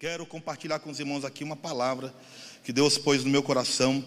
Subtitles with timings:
[0.00, 2.14] Quero compartilhar com os irmãos aqui uma palavra
[2.62, 4.04] que Deus pôs no meu coração.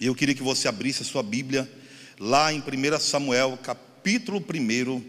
[0.00, 1.70] E eu queria que você abrisse a sua Bíblia
[2.18, 5.04] lá em 1 Samuel, capítulo 1.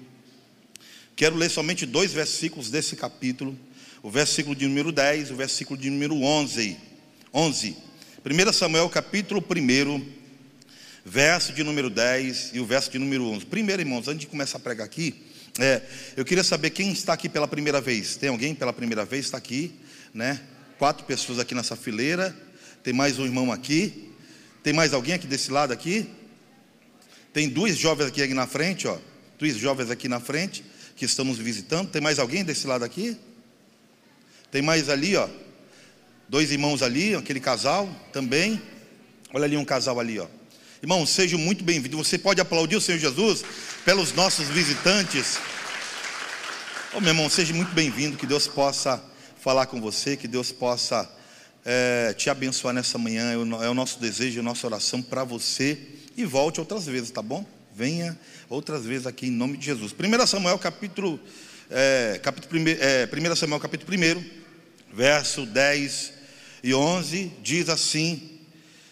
[1.15, 3.57] Quero ler somente dois versículos desse capítulo,
[4.03, 6.77] o versículo de número 10 e o versículo de número 11.
[7.33, 7.77] 11.
[8.25, 10.05] 1 Samuel, capítulo 1,
[11.05, 13.45] verso de número 10 e o verso de número 11.
[13.45, 15.23] Primeiro, irmãos, antes de começar a pregar aqui,
[15.57, 15.81] é,
[16.17, 18.17] eu queria saber quem está aqui pela primeira vez.
[18.17, 19.23] Tem alguém pela primeira vez?
[19.23, 19.79] Está aqui?
[20.13, 20.39] Né?
[20.77, 22.35] Quatro pessoas aqui nessa fileira.
[22.83, 24.11] Tem mais um irmão aqui.
[24.63, 26.09] Tem mais alguém aqui desse lado aqui?
[27.33, 28.97] Tem duas jovens aqui, aqui na frente, ó.
[29.39, 30.63] Duas jovens aqui na frente
[30.95, 31.89] que estão nos visitando.
[31.89, 33.17] Tem mais alguém desse lado aqui?
[34.51, 35.27] Tem mais ali, ó.
[36.27, 38.61] Dois irmãos ali, aquele casal também.
[39.33, 40.27] Olha ali um casal ali, ó.
[40.81, 41.97] Irmão, seja muito bem-vindo.
[41.97, 43.43] Você pode aplaudir o Senhor Jesus
[43.85, 45.37] pelos nossos visitantes.
[46.93, 48.17] Ô oh, meu irmão, seja muito bem-vindo.
[48.17, 49.01] Que Deus possa
[49.41, 51.09] falar com você, que Deus possa
[51.65, 53.31] é, te abençoar nessa manhã.
[53.33, 55.77] É o nosso desejo, a nossa oração para você.
[56.15, 57.43] E volte outras vezes, tá bom?
[57.75, 58.17] Venha
[58.47, 59.93] outras vezes aqui em nome de Jesus.
[59.93, 61.19] 1 Samuel capítulo,
[61.71, 64.23] é, capítulo é, 1 Samuel capítulo 1,
[64.93, 66.13] verso 10
[66.63, 68.39] e 11, diz assim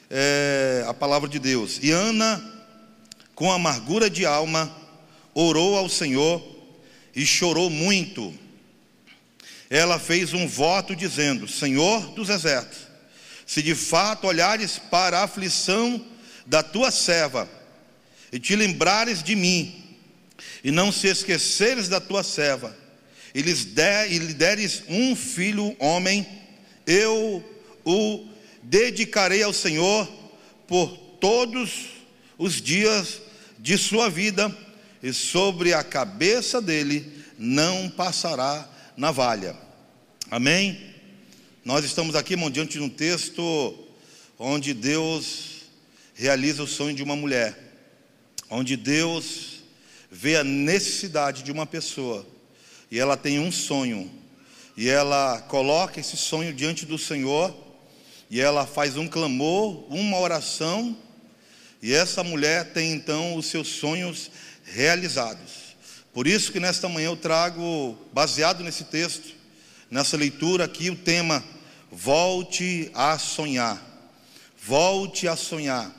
[0.09, 1.80] é, a palavra de Deus.
[1.84, 2.44] E Ana,
[3.36, 4.75] com amargura de alma,
[5.36, 6.41] orou ao Senhor
[7.16, 8.34] e chorou muito
[9.70, 12.88] ela fez um voto dizendo: Senhor dos exércitos,
[13.45, 16.03] se de fato olhares para a aflição
[16.45, 17.48] da tua serva
[18.31, 19.84] e te lembrares de mim,
[20.64, 22.75] e não se esqueceres da tua serva,
[23.34, 26.28] e, lhes der, lhe deres um filho homem,
[26.86, 27.44] eu
[27.86, 28.28] o
[28.64, 30.08] dedicarei ao Senhor
[30.67, 31.88] por todos
[32.38, 33.22] os dias
[33.59, 34.56] de sua vida,
[35.02, 38.67] e sobre a cabeça dele não passará
[39.00, 39.55] navalha.
[40.30, 40.94] Amém?
[41.64, 43.88] Nós estamos aqui, irmão, diante de um texto
[44.38, 45.61] onde Deus
[46.14, 47.58] realiza o sonho de uma mulher,
[48.50, 49.63] onde Deus
[50.12, 52.28] vê a necessidade de uma pessoa
[52.91, 54.12] e ela tem um sonho,
[54.75, 57.56] e ela coloca esse sonho diante do Senhor,
[58.29, 60.97] e ela faz um clamor, uma oração,
[61.81, 64.29] e essa mulher tem então os seus sonhos
[64.66, 65.59] realizados.
[66.14, 69.36] Por isso que nesta manhã eu trago, baseado nesse texto,
[69.90, 71.44] nessa leitura aqui, o tema
[71.92, 73.81] Volte a sonhar.
[74.64, 75.92] Volte a sonhar.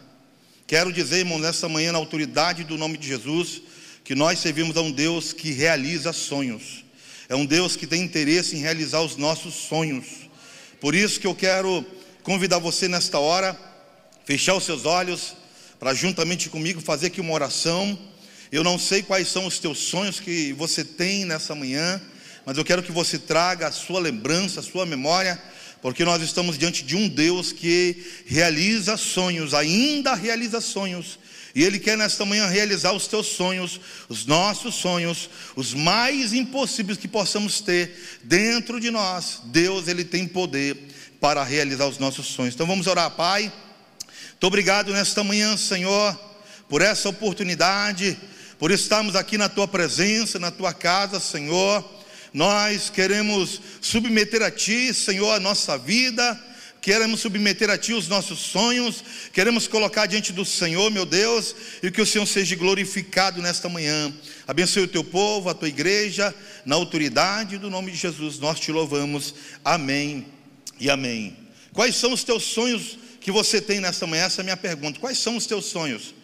[0.66, 3.62] Quero dizer, irmão, nesta manhã, na autoridade do nome de Jesus,
[4.04, 6.84] que nós servimos a um Deus que realiza sonhos.
[7.28, 10.06] É um Deus que tem interesse em realizar os nossos sonhos.
[10.80, 11.84] Por isso que eu quero
[12.22, 13.58] convidar você nesta hora,
[14.24, 15.34] fechar os seus olhos,
[15.80, 17.98] para juntamente comigo fazer aqui uma oração
[18.52, 22.00] eu não sei quais são os teus sonhos que você tem nessa manhã,
[22.44, 25.40] mas eu quero que você traga a sua lembrança, a sua memória,
[25.80, 31.18] porque nós estamos diante de um Deus que realiza sonhos, ainda realiza sonhos,
[31.54, 36.98] e Ele quer nesta manhã realizar os teus sonhos, os nossos sonhos, os mais impossíveis
[36.98, 39.42] que possamos ter dentro de nós.
[39.44, 40.76] Deus, Ele tem poder
[41.20, 42.54] para realizar os nossos sonhos.
[42.54, 43.52] Então vamos orar, Pai.
[44.30, 46.18] Muito obrigado nesta manhã, Senhor,
[46.68, 48.16] por essa oportunidade
[48.60, 51.82] por estarmos aqui na tua presença, na tua casa, Senhor.
[52.32, 56.38] Nós queremos submeter a Ti, Senhor, a nossa vida,
[56.78, 61.90] queremos submeter a Ti os nossos sonhos, queremos colocar diante do Senhor, meu Deus, e
[61.90, 64.12] que o Senhor seja glorificado nesta manhã.
[64.46, 66.34] Abençoe o Teu povo, a Tua igreja,
[66.66, 69.34] na autoridade do nome de Jesus, nós te louvamos.
[69.64, 70.26] Amém
[70.78, 71.34] e amém.
[71.72, 74.24] Quais são os teus sonhos que você tem nesta manhã?
[74.24, 75.00] Essa é a minha pergunta.
[75.00, 76.14] Quais são os teus sonhos?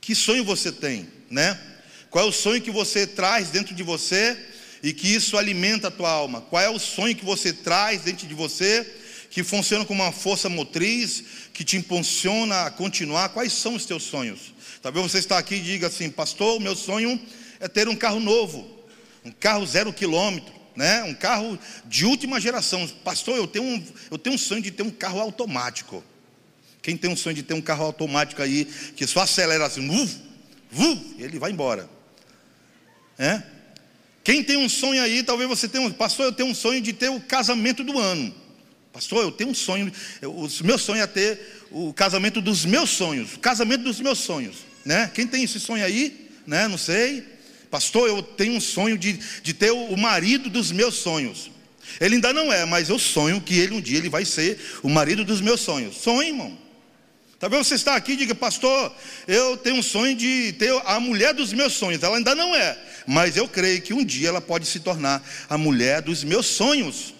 [0.00, 1.56] Que sonho você tem, né?
[2.16, 4.38] Qual é o sonho que você traz dentro de você
[4.82, 6.40] e que isso alimenta a tua alma?
[6.40, 8.90] Qual é o sonho que você traz dentro de você
[9.28, 11.22] que funciona como uma força motriz
[11.52, 13.28] que te impulsiona a continuar?
[13.28, 14.54] Quais são os teus sonhos?
[14.80, 17.20] Talvez você está aqui e diga assim, pastor, meu sonho
[17.60, 18.66] é ter um carro novo,
[19.22, 21.02] um carro zero quilômetro, né?
[21.04, 22.88] Um carro de última geração.
[23.04, 26.02] Pastor, eu tenho um, eu tenho um sonho de ter um carro automático.
[26.80, 28.64] Quem tem um sonho de ter um carro automático aí
[28.96, 30.16] que só acelera assim, uf,
[30.72, 31.94] uf, ele vai embora.
[33.18, 33.42] É?
[34.22, 36.92] Quem tem um sonho aí, talvez você tenha um, pastor, eu tenho um sonho de
[36.92, 38.34] ter o casamento do ano.
[38.92, 39.92] Pastor, eu tenho um sonho,
[40.22, 41.38] o meu sonho é ter
[41.70, 45.10] o casamento dos meus sonhos, o casamento dos meus sonhos, né?
[45.14, 46.66] Quem tem esse sonho aí, né?
[46.66, 47.24] Não sei.
[47.70, 51.50] Pastor, eu tenho um sonho de, de ter o marido dos meus sonhos.
[52.00, 54.88] Ele ainda não é, mas eu sonho que ele um dia ele vai ser o
[54.88, 55.96] marido dos meus sonhos.
[55.96, 56.65] Sonho, irmão.
[57.38, 58.94] Talvez você está aqui e diga, pastor,
[59.28, 62.02] eu tenho um sonho de ter a mulher dos meus sonhos.
[62.02, 65.58] Ela ainda não é, mas eu creio que um dia ela pode se tornar a
[65.58, 67.14] mulher dos meus sonhos,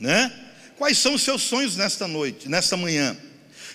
[0.00, 0.32] né?
[0.76, 3.16] Quais são os seus sonhos nesta noite, nesta manhã?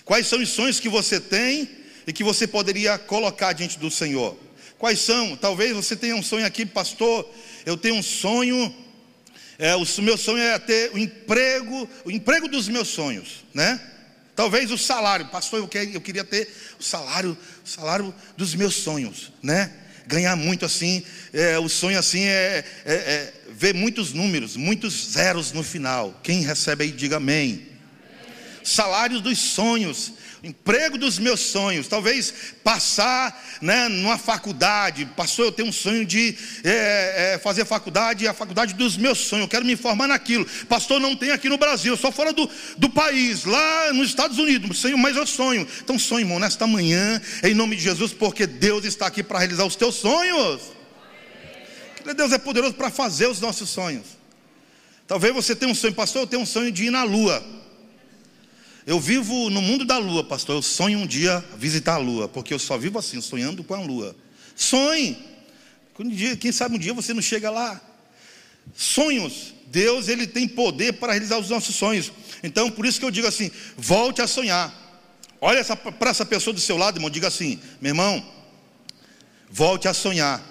[0.04, 1.68] Quais são os sonhos que você tem
[2.06, 4.36] e que você poderia colocar diante do Senhor?
[4.76, 5.34] Quais são?
[5.34, 7.26] Talvez você tenha um sonho aqui, pastor.
[7.64, 8.74] Eu tenho um sonho.
[9.58, 13.80] É, o meu sonho é ter o emprego, o emprego dos meus sonhos, né?
[14.40, 16.50] Talvez o salário, pastor, eu, queria, ter
[16.80, 19.70] o salário, o salário dos meus sonhos, né?
[20.06, 25.52] Ganhar muito assim, é, o sonho assim é, é, é ver muitos números, muitos zeros
[25.52, 26.18] no final.
[26.22, 27.68] Quem recebe aí, diga amém.
[28.64, 32.32] Salário dos sonhos emprego dos meus sonhos, talvez
[32.64, 36.34] passar né, numa faculdade, passou, eu tenho um sonho de
[36.64, 40.98] é, é, fazer faculdade, a faculdade dos meus sonhos, eu quero me formar naquilo, pastor,
[40.98, 42.48] não tem aqui no Brasil, só fora do,
[42.78, 47.54] do país, lá nos Estados Unidos, mas eu sonho, então sonho, irmão, nesta manhã, em
[47.54, 50.62] nome de Jesus, porque Deus está aqui para realizar os teus sonhos,
[52.16, 54.06] Deus é poderoso para fazer os nossos sonhos,
[55.06, 57.59] talvez você tenha um sonho, pastor, eu tenho um sonho de ir na lua,
[58.86, 60.56] eu vivo no mundo da lua, pastor.
[60.56, 63.80] Eu sonho um dia visitar a lua, porque eu só vivo assim, sonhando com a
[63.80, 64.16] lua.
[64.56, 65.18] Sonhe.
[66.40, 67.80] Quem sabe um dia você não chega lá.
[68.74, 69.54] Sonhos.
[69.66, 72.10] Deus, ele tem poder para realizar os nossos sonhos.
[72.42, 74.74] Então, por isso que eu digo assim: volte a sonhar.
[75.40, 78.26] Olha para essa pessoa do seu lado, irmão, diga assim: meu irmão,
[79.48, 80.42] volte a sonhar.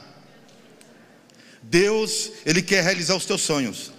[1.61, 3.91] Deus, ele quer realizar os teus sonhos.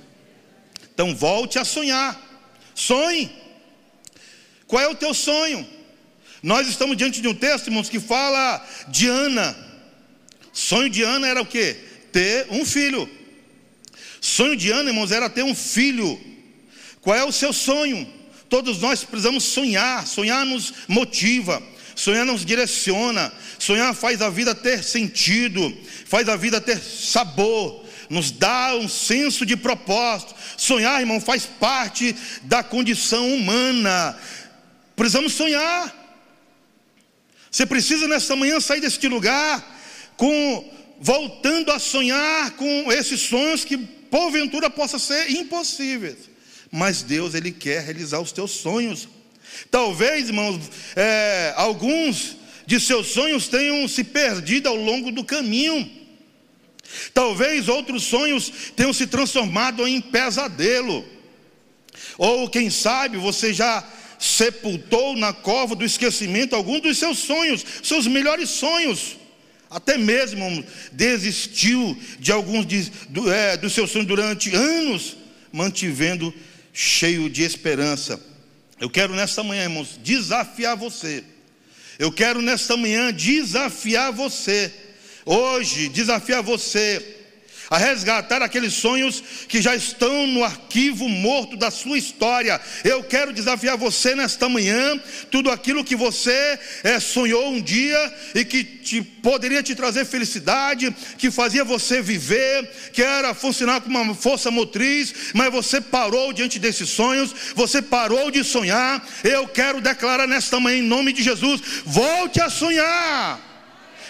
[0.95, 2.19] Então, volte a sonhar.
[2.75, 3.31] Sonhe.
[4.71, 5.67] Qual é o teu sonho?
[6.41, 9.57] Nós estamos diante de um texto, irmãos, que fala de Ana.
[10.53, 11.75] Sonho de Ana era o que?
[12.13, 13.11] Ter um filho.
[14.21, 16.17] Sonho de Ana, irmãos, era ter um filho.
[17.01, 18.09] Qual é o seu sonho?
[18.49, 20.07] Todos nós precisamos sonhar.
[20.07, 21.61] Sonhar nos motiva,
[21.97, 23.33] sonhar nos direciona.
[23.59, 25.77] Sonhar faz a vida ter sentido,
[26.07, 30.33] faz a vida ter sabor, nos dá um senso de propósito.
[30.57, 34.17] Sonhar, irmão, faz parte da condição humana.
[35.01, 35.97] Precisamos sonhar.
[37.51, 39.67] Você precisa nesta manhã sair deste lugar
[40.15, 40.71] com
[41.01, 46.29] voltando a sonhar com esses sonhos que porventura possa ser impossíveis.
[46.71, 49.09] Mas Deus ele quer realizar os teus sonhos.
[49.71, 50.61] Talvez, irmãos,
[50.95, 52.37] é, alguns
[52.67, 55.91] de seus sonhos tenham se perdido ao longo do caminho.
[57.15, 61.03] Talvez outros sonhos tenham se transformado em pesadelo.
[62.19, 63.83] Ou quem sabe você já
[64.21, 69.17] sepultou na cova do esquecimento alguns dos seus sonhos, seus melhores sonhos.
[69.71, 75.17] Até mesmo desistiu de alguns de, do, é, dos seus sonhos durante anos,
[75.51, 76.35] mantivendo
[76.73, 78.21] cheio de esperança.
[78.79, 81.25] Eu quero nesta manhã, irmãos, desafiar você.
[81.99, 84.73] Eu quero nesta manhã desafiar você.
[85.25, 87.20] Hoje, desafiar você
[87.71, 92.61] a resgatar aqueles sonhos que já estão no arquivo morto da sua história.
[92.83, 95.01] Eu quero desafiar você nesta manhã,
[95.31, 100.91] tudo aquilo que você é, sonhou um dia e que te, poderia te trazer felicidade,
[101.17, 106.59] que fazia você viver, que era funcionar como uma força motriz, mas você parou diante
[106.59, 109.07] desses sonhos, você parou de sonhar.
[109.23, 113.41] Eu quero declarar nesta manhã, em nome de Jesus: volte a sonhar.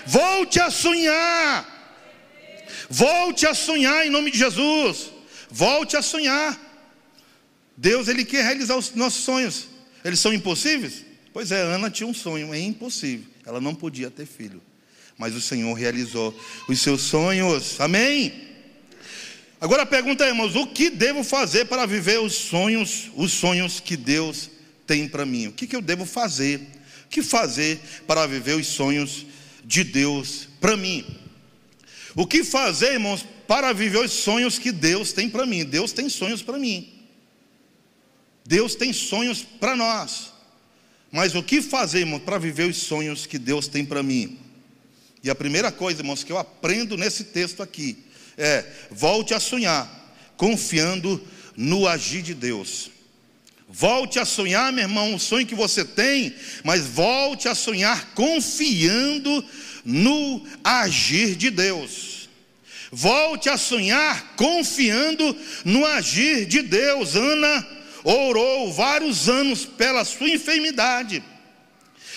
[0.06, 1.79] Volte a sonhar.
[2.92, 5.12] Volte a sonhar em nome de Jesus.
[5.48, 6.58] Volte a sonhar.
[7.76, 9.68] Deus ele quer realizar os nossos sonhos.
[10.04, 11.04] Eles são impossíveis?
[11.32, 13.26] Pois é, Ana tinha um sonho, é impossível.
[13.46, 14.60] Ela não podia ter filho.
[15.16, 16.36] Mas o Senhor realizou
[16.68, 17.80] os seus sonhos.
[17.80, 18.48] Amém?
[19.60, 23.78] Agora a pergunta é, irmãos, o que devo fazer para viver os sonhos, os sonhos
[23.78, 24.50] que Deus
[24.84, 25.46] tem para mim?
[25.46, 26.58] O que, que eu devo fazer?
[27.04, 29.26] O que fazer para viver os sonhos
[29.64, 31.19] de Deus para mim?
[32.14, 35.64] O que fazer, irmãos, para viver os sonhos que Deus tem para mim?
[35.64, 36.92] Deus tem sonhos para mim.
[38.44, 40.32] Deus tem sonhos para nós.
[41.10, 44.38] Mas o que fazer, irmãos, para viver os sonhos que Deus tem para mim?
[45.22, 47.98] E a primeira coisa, irmãos, que eu aprendo nesse texto aqui
[48.36, 51.22] é: volte a sonhar, confiando
[51.56, 52.90] no agir de Deus.
[53.68, 59.44] Volte a sonhar, meu irmão, o sonho que você tem, mas volte a sonhar confiando
[59.90, 62.28] no agir de Deus.
[62.92, 67.14] Volte a sonhar confiando no agir de Deus.
[67.14, 67.66] Ana
[68.02, 71.22] orou vários anos pela sua enfermidade,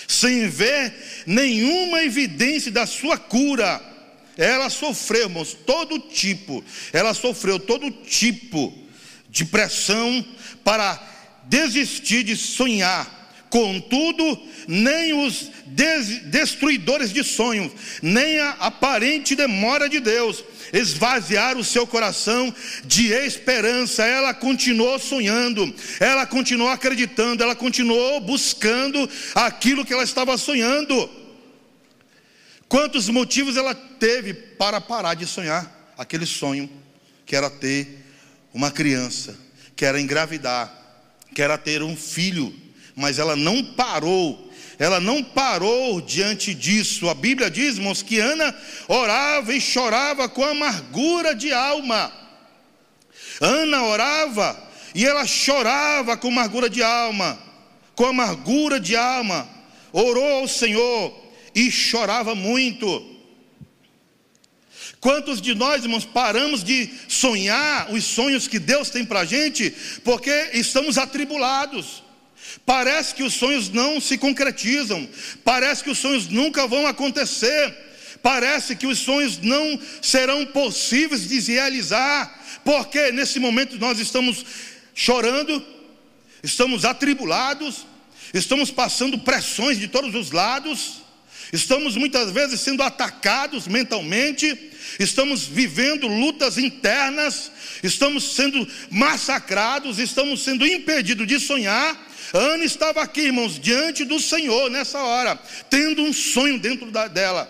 [0.08, 3.80] sem ver nenhuma evidência da sua cura.
[4.36, 8.76] Ela sofreu, irmãos, todo tipo, ela sofreu todo tipo
[9.28, 10.24] de pressão
[10.64, 11.00] para
[11.44, 13.23] desistir de sonhar
[13.54, 15.48] Contudo, nem os
[16.24, 17.70] destruidores de sonhos,
[18.02, 20.42] nem a aparente demora de Deus
[20.72, 22.52] esvaziaram o seu coração
[22.84, 24.04] de esperança.
[24.04, 31.08] Ela continuou sonhando, ela continuou acreditando, ela continuou buscando aquilo que ela estava sonhando.
[32.68, 36.68] Quantos motivos ela teve para parar de sonhar aquele sonho
[37.24, 38.04] que era ter
[38.52, 39.38] uma criança,
[39.76, 40.76] que era engravidar,
[41.32, 42.63] que era ter um filho,
[42.94, 44.44] mas ela não parou
[44.78, 47.08] ela não parou diante disso.
[47.08, 48.54] A Bíblia diz, irmãos, que Ana
[48.88, 52.12] orava e chorava com amargura de alma.
[53.40, 54.62] Ana orava
[54.94, 57.38] e ela chorava com amargura de alma,
[57.94, 59.48] com amargura de alma.
[59.92, 61.14] Orou ao Senhor
[61.54, 63.12] e chorava muito.
[65.00, 69.70] Quantos de nós, irmãos, paramos de sonhar os sonhos que Deus tem para a gente,
[70.02, 72.03] porque estamos atribulados.
[72.64, 75.08] Parece que os sonhos não se concretizam,
[75.44, 77.74] parece que os sonhos nunca vão acontecer,
[78.22, 84.44] parece que os sonhos não serão possíveis de realizar, porque nesse momento nós estamos
[84.94, 85.64] chorando,
[86.42, 87.86] estamos atribulados,
[88.32, 91.02] estamos passando pressões de todos os lados,
[91.52, 97.50] estamos muitas vezes sendo atacados mentalmente, estamos vivendo lutas internas,
[97.82, 102.13] estamos sendo massacrados, estamos sendo impedidos de sonhar.
[102.34, 105.38] Ana estava aqui, irmãos, diante do Senhor nessa hora,
[105.70, 107.48] tendo um sonho dentro da, dela,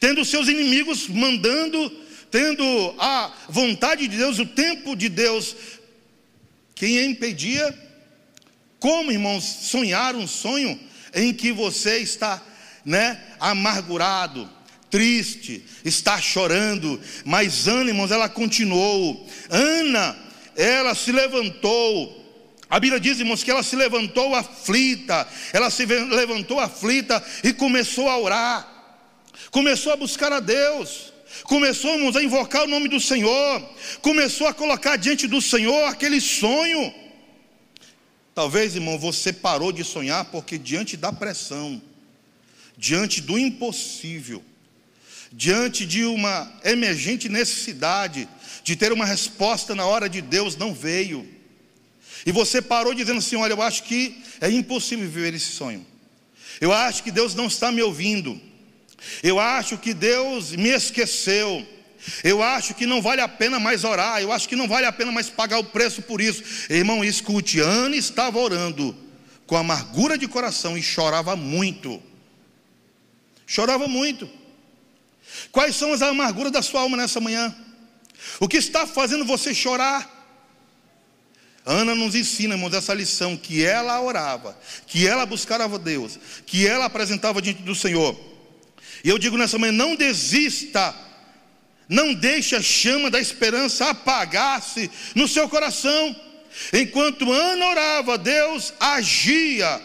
[0.00, 1.88] tendo seus inimigos mandando,
[2.28, 2.64] tendo
[2.98, 5.54] a vontade de Deus, o tempo de Deus.
[6.74, 7.72] Quem a impedia?
[8.80, 10.78] Como, irmãos, sonhar um sonho
[11.14, 12.42] em que você está,
[12.84, 14.50] né, amargurado,
[14.90, 19.28] triste, está chorando, mas Ana, irmãos, ela continuou.
[19.48, 20.18] Ana,
[20.56, 22.25] ela se levantou.
[22.68, 28.08] A Bíblia diz, irmãos, que ela se levantou aflita, ela se levantou aflita e começou
[28.08, 28.66] a orar,
[29.52, 31.12] começou a buscar a Deus,
[31.44, 33.62] começou, a invocar o nome do Senhor,
[34.02, 36.92] começou a colocar diante do Senhor aquele sonho.
[38.34, 41.80] Talvez, irmão, você parou de sonhar porque diante da pressão,
[42.76, 44.44] diante do impossível,
[45.32, 48.28] diante de uma emergente necessidade
[48.64, 51.35] de ter uma resposta na hora de Deus, não veio.
[52.26, 55.86] E você parou dizendo assim: Olha, eu acho que é impossível viver esse sonho.
[56.60, 58.40] Eu acho que Deus não está me ouvindo.
[59.22, 61.64] Eu acho que Deus me esqueceu.
[62.22, 64.20] Eu acho que não vale a pena mais orar.
[64.20, 66.42] Eu acho que não vale a pena mais pagar o preço por isso.
[66.68, 68.96] Irmão, escute: Ana estava orando
[69.46, 72.02] com amargura de coração e chorava muito.
[73.46, 74.28] Chorava muito.
[75.52, 77.54] Quais são as amarguras da sua alma nessa manhã?
[78.40, 80.15] O que está fazendo você chorar?
[81.66, 84.56] Ana nos ensina, irmãos, essa lição: que ela orava,
[84.86, 88.16] que ela buscava Deus, que ela apresentava diante do Senhor.
[89.02, 90.94] E eu digo nessa manhã: não desista,
[91.88, 96.14] não deixe a chama da esperança apagar-se no seu coração.
[96.72, 99.82] Enquanto Ana orava, Deus agia.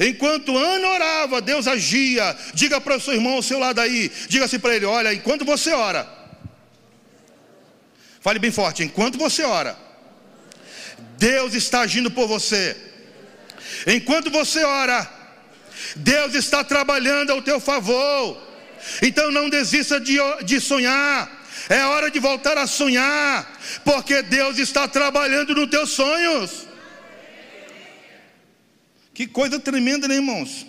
[0.00, 2.36] Enquanto Ana orava, Deus agia.
[2.52, 5.44] Diga para o seu irmão ao seu lado aí, diga assim para ele: olha, enquanto
[5.44, 6.04] você ora,
[8.20, 9.91] fale bem forte, enquanto você ora
[11.22, 12.76] Deus está agindo por você.
[13.86, 15.08] Enquanto você ora,
[15.94, 18.36] Deus está trabalhando ao teu favor.
[19.00, 21.30] Então não desista de, de sonhar.
[21.68, 23.48] É hora de voltar a sonhar,
[23.84, 26.66] porque Deus está trabalhando nos teus sonhos.
[29.14, 30.66] Que coisa tremenda, né, irmãos?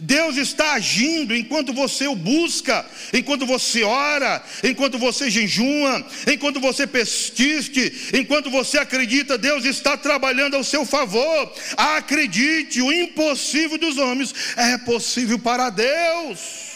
[0.00, 6.86] Deus está agindo enquanto você o busca, enquanto você ora, enquanto você jejuma, enquanto você
[6.86, 11.52] persiste, enquanto você acredita, Deus está trabalhando ao seu favor.
[11.76, 16.66] Acredite, o impossível dos homens é possível para Deus.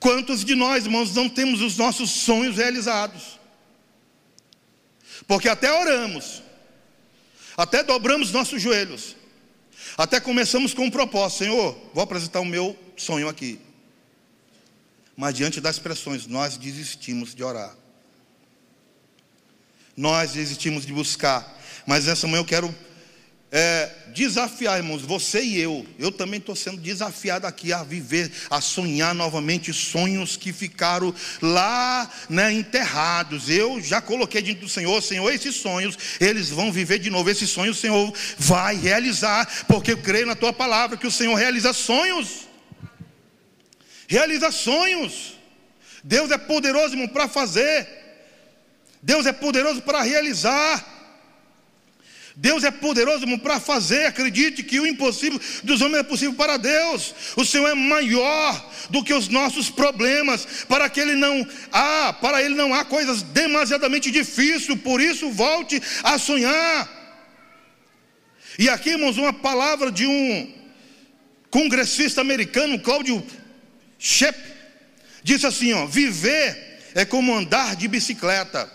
[0.00, 3.38] Quantos de nós, irmãos, não temos os nossos sonhos realizados?
[5.26, 6.42] Porque até oramos,
[7.56, 9.16] até dobramos nossos joelhos,
[9.96, 13.60] até começamos com um propósito, Senhor, vou apresentar o meu sonho aqui.
[15.16, 17.76] Mas diante das pressões, nós desistimos de orar.
[19.96, 21.58] Nós desistimos de buscar.
[21.86, 22.72] Mas essa manhã eu quero
[23.50, 28.60] é, desafiar, irmãos, você e eu, eu também estou sendo desafiado aqui a viver, a
[28.60, 33.48] sonhar novamente sonhos que ficaram lá né, enterrados.
[33.48, 37.30] Eu já coloquei diante do Senhor, Senhor, esses sonhos, eles vão viver de novo.
[37.30, 41.34] Esses sonhos o Senhor vai realizar, porque eu creio na tua palavra que o Senhor
[41.34, 42.48] realiza sonhos.
[44.06, 45.38] Realiza sonhos.
[46.04, 47.88] Deus é poderoso, irmão, para fazer.
[49.02, 50.97] Deus é poderoso para realizar.
[52.40, 57.12] Deus é poderoso para fazer, acredite que o impossível dos homens é possível para Deus.
[57.34, 62.40] O Senhor é maior do que os nossos problemas, para que ele não há, para
[62.40, 66.88] ele não há coisas demasiadamente difíceis, por isso volte a sonhar.
[68.56, 70.54] E aqui, irmãos, uma palavra de um
[71.50, 73.26] congressista americano, Cláudio
[73.98, 74.38] Shep,
[75.24, 78.70] disse assim: ó, viver é como andar de bicicleta.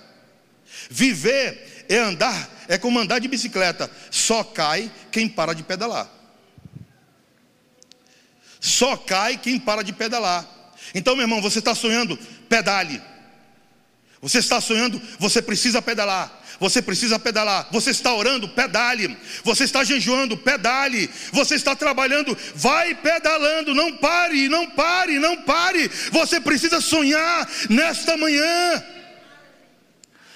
[0.89, 6.09] Viver é andar é como andar de bicicleta, só cai quem para de pedalar.
[8.59, 10.47] Só cai quem para de pedalar.
[10.95, 12.17] Então, meu irmão, você está sonhando,
[12.47, 13.01] pedale.
[14.21, 16.41] Você está sonhando, você precisa pedalar.
[16.57, 17.67] Você precisa pedalar.
[17.71, 19.17] Você está orando, pedale.
[19.43, 21.09] Você está jejuando, pedale.
[21.33, 23.75] Você está trabalhando, vai pedalando.
[23.75, 25.89] Não pare, não pare, não pare.
[26.11, 28.83] Você precisa sonhar nesta manhã.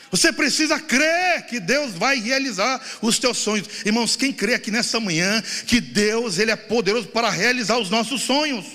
[0.10, 3.68] Você precisa crer que Deus vai realizar os teus sonhos.
[3.86, 8.22] Irmãos, quem crê aqui nessa manhã que Deus ele é poderoso para realizar os nossos
[8.22, 8.66] sonhos?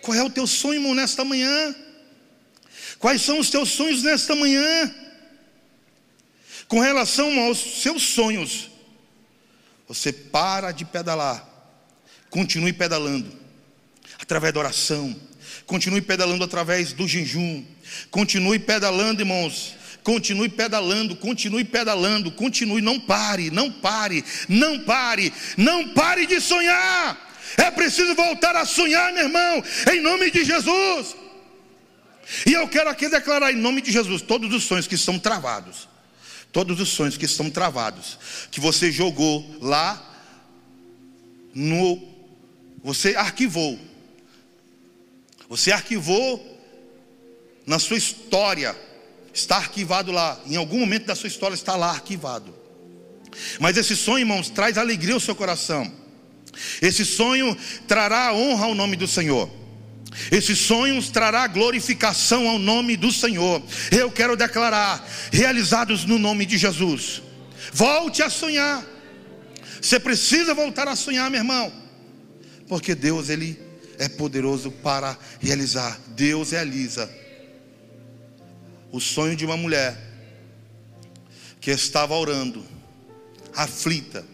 [0.00, 1.74] Qual é o teu sonho irmão, nesta manhã?
[2.98, 4.92] Quais são os teus sonhos nesta manhã?
[6.66, 8.70] Com relação aos seus sonhos,
[9.86, 11.46] você para de pedalar,
[12.30, 13.30] continue pedalando,
[14.18, 15.14] através da oração,
[15.66, 17.64] continue pedalando através do jejum,
[18.10, 19.74] Continue pedalando, irmãos.
[20.02, 27.30] Continue pedalando, continue pedalando, continue, não pare, não pare, não pare, não pare de sonhar.
[27.56, 31.14] É preciso voltar a sonhar, meu irmão, em nome de Jesus.
[32.44, 35.88] E eu quero aqui declarar em nome de Jesus todos os sonhos que estão travados.
[36.50, 38.18] Todos os sonhos que estão travados,
[38.50, 40.02] que você jogou lá
[41.54, 42.10] no
[42.82, 43.78] você arquivou.
[45.52, 46.42] Você arquivou
[47.66, 48.74] na sua história,
[49.34, 52.54] está arquivado lá, em algum momento da sua história está lá arquivado.
[53.60, 55.92] Mas esse sonho, irmãos, traz alegria ao seu coração.
[56.80, 57.54] Esse sonho
[57.86, 59.50] trará honra ao nome do Senhor.
[60.30, 63.62] Esses sonhos trará glorificação ao nome do Senhor.
[63.90, 67.20] Eu quero declarar, realizados no nome de Jesus.
[67.74, 68.82] Volte a sonhar.
[69.82, 71.70] Você precisa voltar a sonhar, meu irmão.
[72.66, 73.61] Porque Deus ele
[73.98, 75.98] é poderoso para realizar.
[76.08, 77.10] Deus realiza
[78.90, 79.96] o sonho de uma mulher
[81.60, 82.64] que estava orando,
[83.54, 84.24] aflita,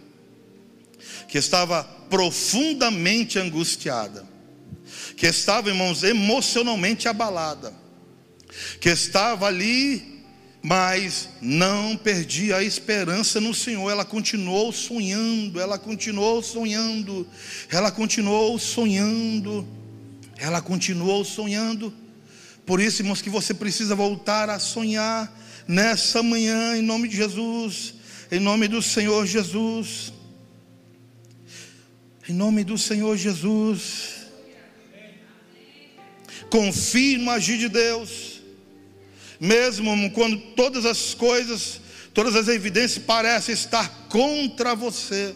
[1.28, 4.26] que estava profundamente angustiada,
[5.16, 7.72] que estava, irmãos, emocionalmente abalada,
[8.80, 10.17] que estava ali,
[10.62, 17.26] mas não perdia a esperança no Senhor, ela continuou sonhando, ela continuou sonhando,
[17.70, 19.66] ela continuou sonhando,
[20.36, 21.92] ela continuou sonhando.
[22.66, 25.32] Por isso, irmãos, que você precisa voltar a sonhar
[25.66, 27.94] nessa manhã, em nome de Jesus,
[28.30, 30.12] em nome do Senhor Jesus.
[32.28, 34.26] Em nome do Senhor Jesus.
[36.50, 38.37] Confie no agir de Deus,
[39.40, 41.80] mesmo quando todas as coisas,
[42.12, 45.34] todas as evidências parecem estar contra você.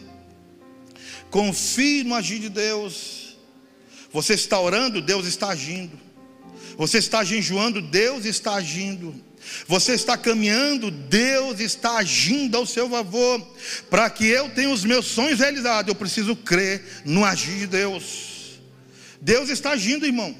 [1.30, 3.36] Confie no agir de Deus.
[4.12, 5.98] Você está orando, Deus está agindo.
[6.76, 9.14] Você está jejuando, Deus está agindo.
[9.66, 13.40] Você está caminhando, Deus está agindo ao seu favor.
[13.88, 18.60] Para que eu tenha os meus sonhos realizados, eu preciso crer no agir de Deus.
[19.20, 20.36] Deus está agindo, irmão.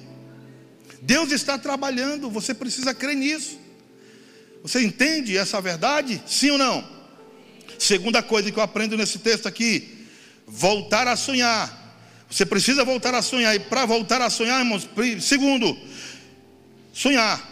[1.05, 3.59] Deus está trabalhando, você precisa crer nisso.
[4.63, 6.23] Você entende essa verdade?
[6.25, 6.89] Sim ou não?
[7.77, 10.07] Segunda coisa que eu aprendo nesse texto aqui:
[10.47, 11.81] voltar a sonhar.
[12.31, 14.89] Você precisa voltar a sonhar, e para voltar a sonhar, irmãos,
[15.21, 15.77] segundo,
[16.93, 17.43] sonhar,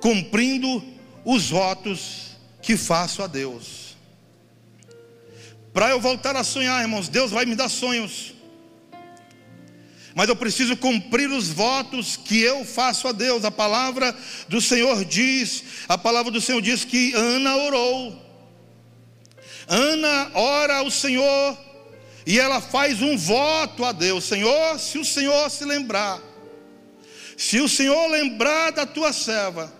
[0.00, 0.82] cumprindo
[1.24, 3.96] os votos que faço a Deus.
[5.74, 8.31] Para eu voltar a sonhar, irmãos, Deus vai me dar sonhos.
[10.14, 13.44] Mas eu preciso cumprir os votos que eu faço a Deus.
[13.44, 14.14] A palavra
[14.48, 18.20] do Senhor diz, a palavra do Senhor diz que Ana orou.
[19.66, 21.58] Ana ora ao Senhor
[22.26, 24.24] e ela faz um voto a Deus.
[24.24, 26.32] Senhor, se o Senhor se lembrar
[27.42, 29.72] se o Senhor lembrar da tua serva,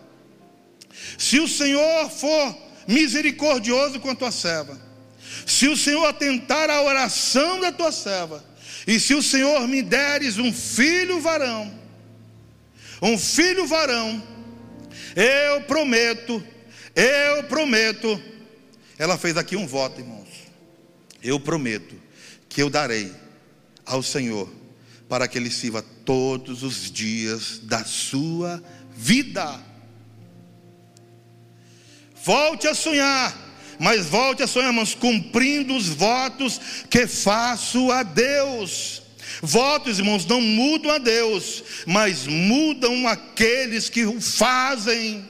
[1.16, 2.57] se o Senhor for
[2.88, 4.77] misericordioso com a tua serva,
[5.47, 8.45] se o Senhor atentar à oração da tua serva,
[8.87, 11.73] e se o Senhor me deres um filho varão,
[13.01, 14.23] um filho varão,
[15.14, 16.42] eu prometo,
[16.95, 18.21] eu prometo.
[18.99, 20.29] Ela fez aqui um voto, irmãos.
[21.23, 21.95] Eu prometo
[22.49, 23.12] que eu darei
[23.85, 24.49] ao Senhor
[25.09, 28.62] para que ele sirva todos os dias da sua
[28.97, 29.61] vida.
[32.25, 33.37] Volte a sonhar,
[33.83, 39.03] mas volte a sonhar, irmãos, cumprindo os votos que faço a Deus.
[39.42, 45.29] Votos, irmãos, não mudam a Deus, mas mudam aqueles que o fazem.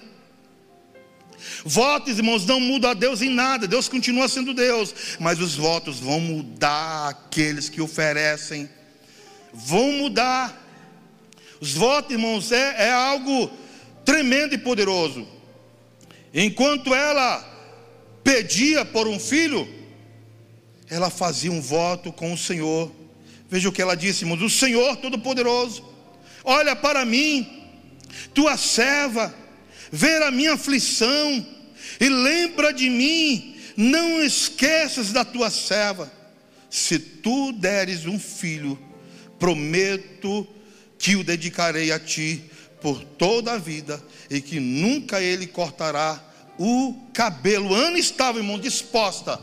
[1.64, 5.98] Votos, irmãos, não mudam a Deus em nada, Deus continua sendo Deus, mas os votos
[5.98, 8.68] vão mudar aqueles que oferecem,
[9.50, 10.62] vão mudar.
[11.58, 13.50] Os votos, irmãos, é, é algo
[14.04, 15.26] tremendo e poderoso.
[16.34, 17.51] Enquanto ela
[18.22, 19.68] pedia por um filho,
[20.88, 22.92] ela fazia um voto com o Senhor.
[23.48, 25.84] Veja o que ela disse, irmãos: O Senhor Todo-Poderoso,
[26.44, 27.62] olha para mim,
[28.34, 29.34] tua serva,
[29.90, 31.46] ver a minha aflição
[32.00, 36.10] e lembra de mim, não esqueças da tua serva.
[36.70, 38.78] Se tu deres um filho,
[39.38, 40.46] prometo
[40.98, 42.44] que o dedicarei a ti
[42.80, 46.31] por toda a vida e que nunca ele cortará
[46.64, 47.74] o cabelo.
[47.74, 49.40] Ana estava, irmão, disposta.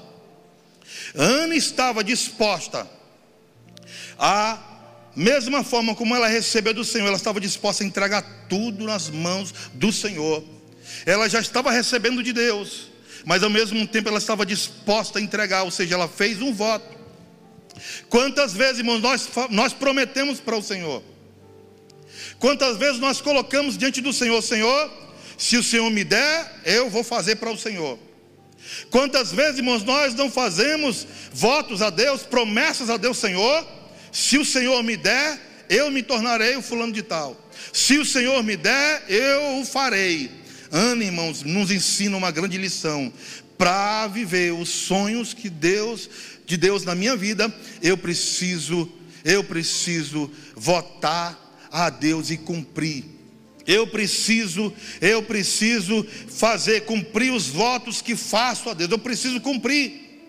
[1.14, 2.88] Ana estava disposta
[4.18, 4.58] a
[5.16, 9.54] mesma forma como ela recebeu do Senhor, ela estava disposta a entregar tudo nas mãos
[9.74, 10.44] do Senhor.
[11.06, 12.88] Ela já estava recebendo de Deus,
[13.26, 16.98] mas ao mesmo tempo ela estava disposta a entregar, ou seja, ela fez um voto.
[18.10, 21.02] Quantas vezes, irmãos, nós, nós prometemos para o Senhor?
[22.40, 25.09] Quantas vezes nós colocamos diante do Senhor, Senhor,
[25.40, 27.98] se o Senhor me der, eu vou fazer para o Senhor.
[28.92, 33.66] Quantas vezes, irmãos, nós não fazemos votos a Deus, promessas a Deus, Senhor,
[34.12, 37.40] se o Senhor me der, eu me tornarei o fulano de tal.
[37.72, 40.30] Se o Senhor me der, eu o farei.
[40.72, 43.12] Ana, irmãos, nos ensina uma grande lição.
[43.58, 46.10] Para viver os sonhos que Deus,
[46.46, 48.92] de Deus na minha vida, eu preciso,
[49.24, 53.19] eu preciso votar a Deus e cumprir.
[53.70, 58.90] Eu preciso, eu preciso fazer, cumprir os votos que faço a Deus.
[58.90, 60.26] Eu preciso cumprir.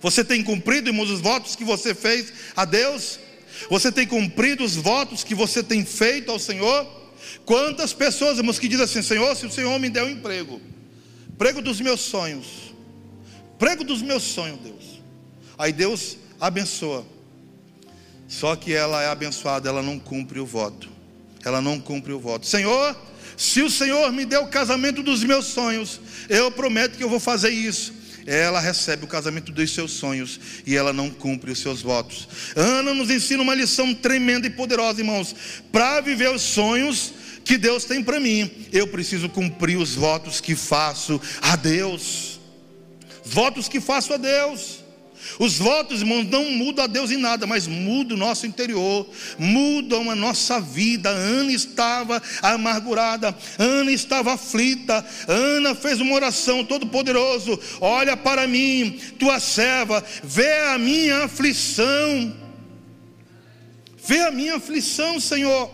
[0.00, 3.20] Você tem cumprido, irmãos, os votos que você fez a Deus?
[3.70, 6.84] Você tem cumprido os votos que você tem feito ao Senhor?
[7.44, 10.60] Quantas pessoas, irmãos, que dizem assim: Senhor, se o Senhor me der um emprego,
[11.32, 12.74] emprego dos meus sonhos,
[13.54, 15.00] emprego dos meus sonhos, Deus.
[15.56, 17.06] Aí Deus abençoa.
[18.26, 20.91] Só que ela é abençoada, ela não cumpre o voto
[21.44, 22.46] ela não cumpre o voto.
[22.46, 22.96] Senhor,
[23.36, 27.20] se o Senhor me der o casamento dos meus sonhos, eu prometo que eu vou
[27.20, 28.02] fazer isso.
[28.26, 32.28] Ela recebe o casamento dos seus sonhos e ela não cumpre os seus votos.
[32.54, 35.34] Ana nos ensina uma lição tremenda e poderosa, irmãos.
[35.72, 37.12] Para viver os sonhos
[37.44, 42.40] que Deus tem para mim, eu preciso cumprir os votos que faço a Deus.
[43.24, 44.81] Votos que faço a Deus.
[45.38, 49.08] Os votos, não mudam a Deus em nada, mas mudam o nosso interior,
[49.38, 51.08] mudam a nossa vida.
[51.08, 59.40] Ana estava amargurada, Ana estava aflita, Ana fez uma oração todo-poderoso: olha para mim, tua
[59.40, 62.36] serva, vê a minha aflição,
[64.04, 65.70] vê a minha aflição, Senhor.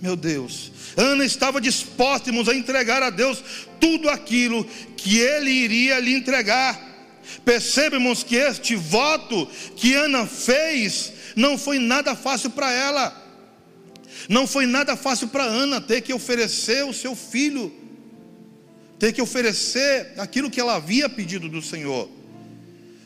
[0.00, 3.42] Meu Deus, Ana estava disposta, irmãos, a entregar a Deus
[3.78, 4.64] tudo aquilo
[4.96, 6.89] que Ele iria lhe entregar.
[7.44, 13.16] Percebemos que este voto que Ana fez não foi nada fácil para ela.
[14.28, 17.72] Não foi nada fácil para Ana ter que oferecer o seu filho,
[18.98, 22.08] ter que oferecer aquilo que ela havia pedido do Senhor.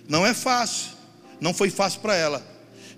[0.08, 0.90] Não é fácil,
[1.40, 2.46] não foi fácil para ela,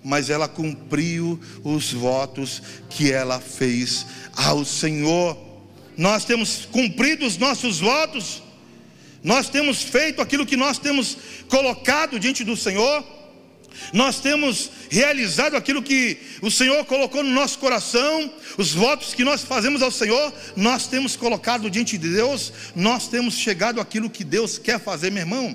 [0.03, 5.37] mas ela cumpriu os votos que ela fez ao Senhor.
[5.95, 8.43] Nós temos cumprido os nossos votos
[9.27, 11.17] nós temos feito aquilo que nós temos
[11.49, 13.05] colocado diante do Senhor,
[13.91, 19.43] nós temos realizado aquilo que o Senhor colocou no nosso coração, os votos que nós
[19.43, 24.57] fazemos ao Senhor, nós temos colocado diante de Deus, nós temos chegado àquilo que Deus
[24.57, 25.53] quer fazer, meu irmão.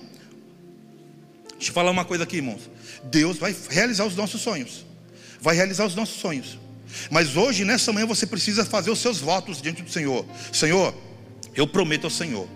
[1.53, 2.71] Deixa eu falar uma coisa aqui, irmãos.
[3.05, 4.85] Deus vai realizar os nossos sonhos,
[5.41, 6.59] vai realizar os nossos sonhos.
[7.11, 10.27] Mas hoje, nessa manhã, você precisa fazer os seus votos diante do Senhor.
[10.53, 10.95] Senhor,
[11.55, 12.47] eu prometo ao Senhor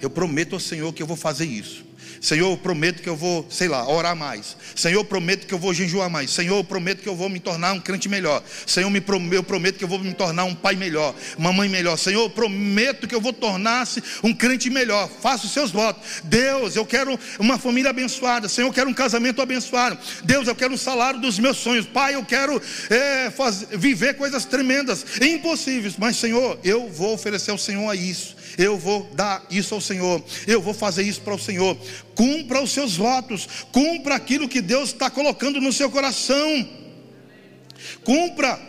[0.00, 1.88] eu prometo ao Senhor que eu vou fazer isso.
[2.20, 4.56] Senhor, eu prometo que eu vou, sei lá, orar mais.
[4.74, 6.30] Senhor, eu prometo que eu vou jejuar mais.
[6.30, 8.42] Senhor, eu prometo que eu vou me tornar um crente melhor.
[8.66, 8.90] Senhor,
[9.32, 11.96] eu prometo que eu vou me tornar um pai melhor, uma mãe melhor.
[11.96, 15.08] Senhor, eu prometo que eu vou tornar-se um crente melhor.
[15.08, 16.22] Faça os seus votos.
[16.24, 18.48] Deus, eu quero uma família abençoada.
[18.48, 19.98] Senhor, eu quero um casamento abençoado.
[20.24, 21.86] Deus, eu quero um salário dos meus sonhos.
[21.86, 25.94] Pai, eu quero é, fazer, viver coisas tremendas, impossíveis.
[25.96, 30.22] Mas, Senhor, eu vou oferecer ao Senhor a isso eu vou dar isso ao Senhor,
[30.46, 31.78] eu vou fazer isso para o Senhor.
[32.16, 36.68] Cumpra os seus votos, cumpra aquilo que Deus está colocando no seu coração.
[38.02, 38.60] Cumpra,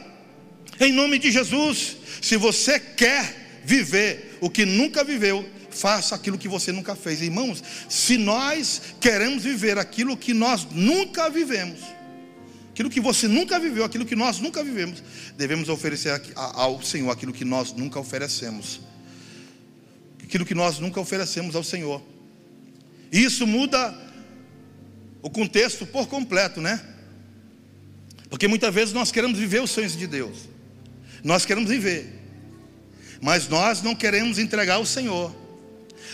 [0.80, 1.98] em nome de Jesus.
[2.22, 7.22] Se você quer viver o que nunca viveu, faça aquilo que você nunca fez.
[7.22, 11.80] Irmãos, se nós queremos viver aquilo que nós nunca vivemos,
[12.72, 15.02] aquilo que você nunca viveu, aquilo que nós nunca vivemos,
[15.36, 18.82] devemos oferecer ao Senhor aquilo que nós nunca oferecemos.
[20.30, 22.04] Aquilo que nós nunca oferecemos ao Senhor.
[23.12, 23.98] Isso muda
[25.24, 26.80] o contexto por completo, né?
[28.30, 30.48] Porque muitas vezes nós queremos viver os sonhos de Deus.
[31.24, 32.14] Nós queremos viver.
[33.20, 35.36] Mas nós não queremos entregar ao Senhor.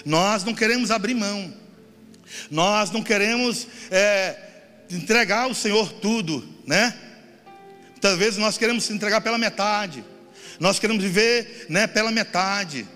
[0.06, 1.54] Nós não queremos abrir mão.
[2.50, 4.38] Nós não queremos é,
[4.90, 6.98] entregar ao Senhor tudo, né?
[7.92, 10.06] Muitas vezes nós queremos se entregar pela metade.
[10.58, 12.88] Nós queremos viver, né, pela metade.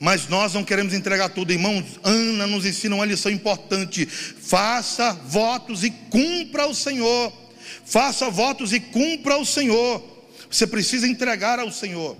[0.00, 2.00] Mas nós não queremos entregar tudo, irmãos.
[2.02, 7.30] Ana nos ensina uma lição importante: faça votos e cumpra o Senhor.
[7.84, 10.02] Faça votos e cumpra o Senhor.
[10.50, 12.16] Você precisa entregar ao Senhor.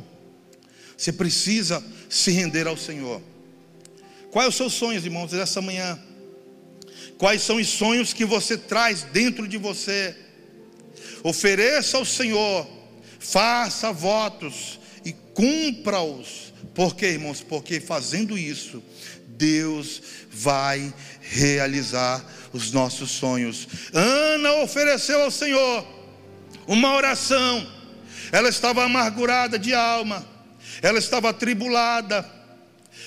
[0.95, 3.23] Você precisa se render ao Senhor.
[4.31, 5.99] Quais os seus sonhos, irmãos, dessa manhã?
[7.17, 10.15] Quais são os sonhos que você traz dentro de você?
[11.23, 12.69] Ofereça ao Senhor,
[13.19, 16.53] faça votos e cumpra-os.
[16.75, 17.41] Por quê, irmãos?
[17.41, 18.83] Porque fazendo isso,
[19.29, 23.67] Deus vai realizar os nossos sonhos.
[23.93, 25.87] Ana ofereceu ao Senhor
[26.67, 27.67] uma oração.
[28.33, 30.25] Ela estava amargurada de alma,
[30.83, 32.25] ela estava atribulada,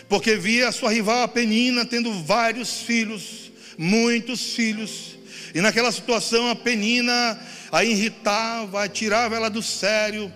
[0.10, 5.18] porque via a sua rival a Penina tendo vários filhos, muitos filhos.
[5.56, 7.40] E naquela situação a Penina
[7.72, 10.34] a irritava, tirava ela do sério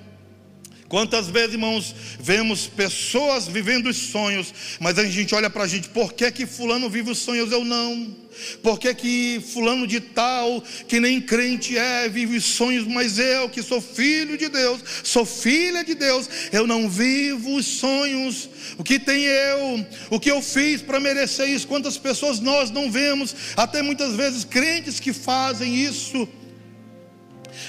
[0.89, 5.89] Quantas vezes, irmãos, vemos pessoas vivendo os sonhos, mas a gente olha para a gente,
[5.89, 8.15] por que que fulano vive os sonhos, eu não?
[8.63, 13.49] Por que que fulano de tal, que nem crente é, vive os sonhos, mas eu
[13.49, 18.83] que sou filho de Deus, sou filha de Deus, eu não vivo os sonhos, o
[18.83, 23.35] que tem eu, o que eu fiz para merecer isso, quantas pessoas nós não vemos,
[23.57, 26.29] até muitas vezes crentes que fazem isso,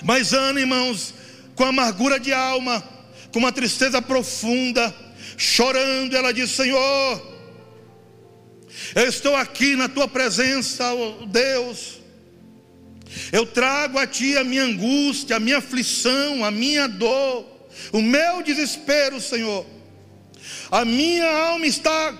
[0.04, 1.14] mas Ana, irmãos,
[1.56, 2.97] com amargura de alma,
[3.32, 4.94] com uma tristeza profunda,
[5.36, 7.38] chorando, ela diz: Senhor,
[8.94, 11.98] eu estou aqui na tua presença, oh Deus.
[13.32, 17.46] Eu trago a ti a minha angústia, a minha aflição, a minha dor,
[17.92, 19.66] o meu desespero, Senhor.
[20.70, 22.14] A minha alma está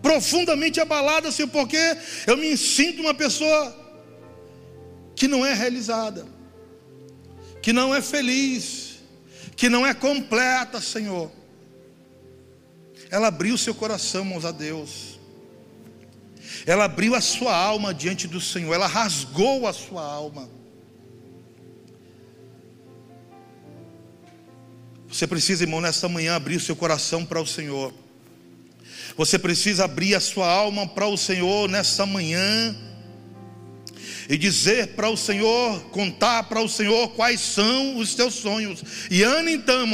[0.00, 1.78] profundamente abalada, Senhor, porque
[2.26, 3.76] eu me sinto uma pessoa
[5.14, 6.26] que não é realizada,
[7.60, 8.89] que não é feliz
[9.60, 11.30] que não é completa, Senhor.
[13.10, 15.20] Ela abriu seu coração, irmãos, a Deus.
[16.64, 20.48] Ela abriu a sua alma diante do Senhor, ela rasgou a sua alma.
[25.06, 27.92] Você precisa, irmão, nesta manhã abrir o seu coração para o Senhor.
[29.14, 32.74] Você precisa abrir a sua alma para o Senhor nessa manhã
[34.30, 38.80] e dizer para o Senhor, contar para o Senhor quais são os teus sonhos.
[39.10, 39.84] E Ana, então,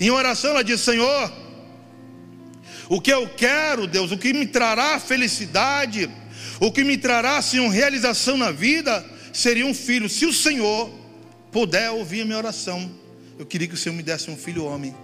[0.00, 1.32] em oração, ela diz: Senhor,
[2.88, 6.08] o que eu quero, Deus, o que me trará felicidade,
[6.60, 10.08] o que me trará, Senhor, realização na vida, seria um filho.
[10.08, 10.88] Se o Senhor
[11.50, 12.88] puder ouvir a minha oração,
[13.36, 14.94] eu queria que o Senhor me desse um filho homem.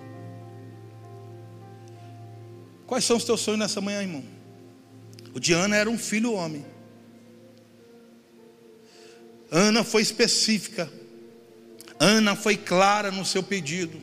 [2.86, 4.22] Quais são os teus sonhos nessa manhã, irmão?
[5.34, 6.64] O de Ana era um filho homem.
[9.50, 10.90] Ana foi específica.
[11.98, 13.98] Ana foi clara no seu pedido.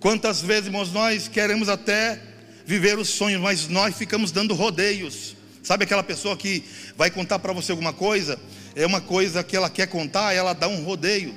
[0.00, 2.20] Quantas vezes, irmãos, nós queremos até
[2.64, 5.36] viver os sonhos, mas nós ficamos dando rodeios.
[5.62, 6.64] Sabe aquela pessoa que
[6.96, 8.38] vai contar para você alguma coisa?
[8.74, 11.34] É uma coisa que ela quer contar, ela dá um rodeio.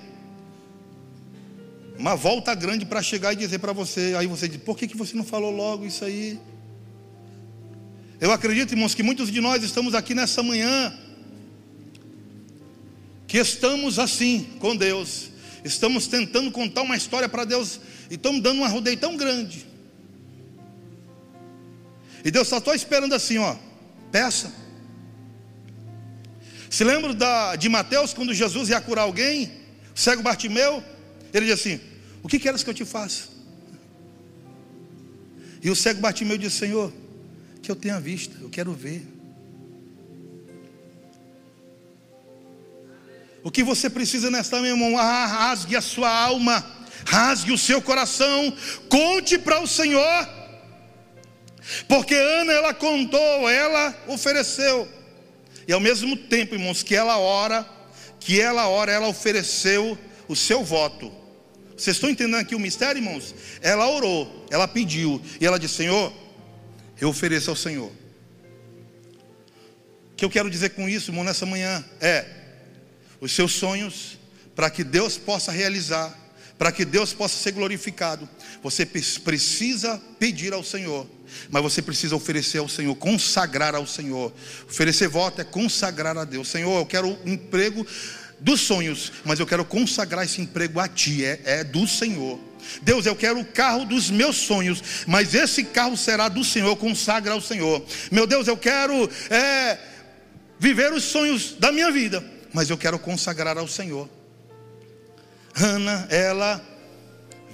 [1.97, 4.15] Uma volta grande para chegar e dizer para você.
[4.17, 6.39] Aí você diz: por que, que você não falou logo isso aí?
[8.19, 10.93] Eu acredito, irmãos, que muitos de nós estamos aqui nessa manhã
[13.31, 15.29] que estamos assim com Deus,
[15.63, 19.65] estamos tentando contar uma história para Deus e estamos dando uma rodeio tão grande.
[22.25, 23.55] E Deus só está esperando assim, ó,
[24.11, 24.51] peça.
[26.69, 29.49] Se lembra da, de Mateus, quando Jesus ia curar alguém,
[29.95, 30.83] o cego Bartimeu,
[31.33, 31.79] ele diz assim:
[32.21, 33.29] O que queres que eu te faça?
[35.63, 36.91] E o cego Bartimeu disse: Senhor,
[37.63, 39.07] que eu tenha vista, eu quero ver.
[43.43, 44.97] O que você precisa nesta minha mão?
[44.97, 46.65] Ah, rasgue a sua alma,
[47.05, 48.55] rasgue o seu coração,
[48.87, 50.29] conte para o Senhor.
[51.87, 54.87] Porque Ana ela contou, ela ofereceu.
[55.67, 57.67] E ao mesmo tempo, irmãos, que ela ora,
[58.19, 61.11] que ela ora, ela ofereceu o seu voto.
[61.75, 63.33] Vocês estão entendendo aqui o mistério, irmãos?
[63.61, 66.13] Ela orou, ela pediu, e ela disse: Senhor,
[66.99, 67.91] eu ofereço ao Senhor.
[70.11, 72.40] O que eu quero dizer com isso, irmão, nessa manhã é
[73.21, 74.17] os seus sonhos,
[74.55, 76.17] para que Deus possa realizar,
[76.57, 78.27] para que Deus possa ser glorificado,
[78.61, 81.07] você precisa pedir ao Senhor,
[81.49, 84.33] mas você precisa oferecer ao Senhor, consagrar ao Senhor.
[84.69, 86.49] Oferecer voto é consagrar a Deus.
[86.49, 87.85] Senhor, eu quero um emprego
[88.39, 92.39] dos sonhos, mas eu quero consagrar esse emprego a Ti, é, é do Senhor.
[92.81, 97.33] Deus, eu quero o carro dos meus sonhos, mas esse carro será do Senhor, consagra
[97.33, 97.83] ao Senhor.
[98.11, 99.79] Meu Deus, eu quero é,
[100.59, 104.09] viver os sonhos da minha vida, mas eu quero consagrar ao Senhor.
[105.55, 106.61] Ana, ela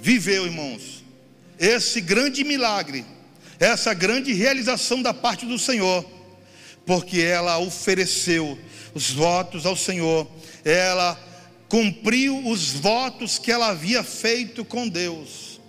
[0.00, 1.04] viveu, irmãos,
[1.58, 3.04] esse grande milagre,
[3.58, 6.04] essa grande realização da parte do Senhor,
[6.86, 8.58] porque ela ofereceu
[8.94, 10.30] os votos ao Senhor,
[10.64, 11.18] ela
[11.68, 15.60] cumpriu os votos que ela havia feito com Deus.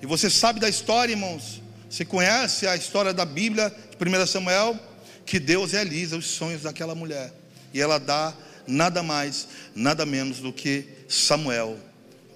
[0.00, 1.62] E você sabe da história, irmãos?
[1.88, 4.78] Você conhece a história da Bíblia de 1 Samuel?
[5.24, 7.32] Que Deus realiza os sonhos daquela mulher.
[7.72, 8.34] E ela dá
[8.66, 11.78] nada mais, nada menos do que Samuel,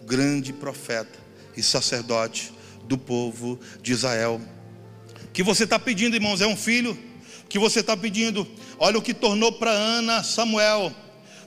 [0.05, 1.19] grande profeta
[1.57, 2.53] e sacerdote
[2.85, 4.41] do povo de Israel.
[5.25, 6.99] O que você está pedindo, irmãos, é um filho?
[7.45, 8.47] O que você está pedindo?
[8.79, 10.95] Olha o que tornou para Ana Samuel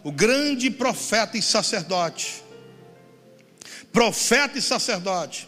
[0.04, 2.44] o grande profeta e sacerdote.
[3.92, 5.48] Profeta e sacerdote.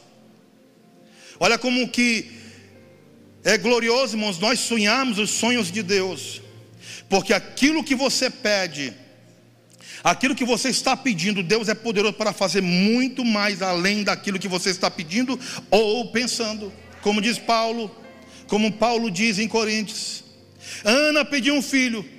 [1.40, 2.32] Olha como que
[3.44, 6.42] é glorioso, irmãos, nós sonharmos os sonhos de Deus.
[7.12, 8.94] Porque aquilo que você pede,
[10.02, 14.48] aquilo que você está pedindo, Deus é poderoso para fazer muito mais além daquilo que
[14.48, 15.38] você está pedindo
[15.70, 16.72] ou pensando.
[17.02, 17.94] Como diz Paulo,
[18.48, 20.24] como Paulo diz em Coríntios.
[20.86, 22.10] Ana pediu um filho.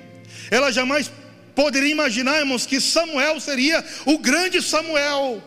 [0.51, 1.11] Ela jamais
[1.55, 5.43] poderia imaginar, irmãos, que Samuel seria o grande Samuel.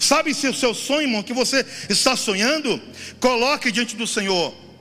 [0.00, 2.80] Sabe se o seu sonho, irmão, que você está sonhando,
[3.20, 4.71] coloque diante do Senhor.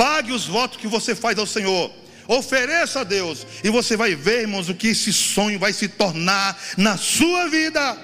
[0.00, 1.92] Pague os votos que você faz ao Senhor.
[2.26, 3.46] Ofereça a Deus.
[3.62, 7.98] E você vai ver, irmãos, o que esse sonho vai se tornar na sua vida.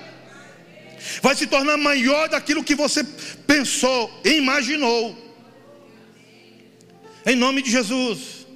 [1.23, 3.03] Vai se tornar maior daquilo que você
[3.47, 5.17] pensou imaginou.
[7.25, 8.47] Em nome de Jesus.